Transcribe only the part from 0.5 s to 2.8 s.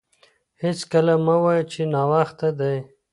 هېڅکله مه وايه چي ناوخته دی.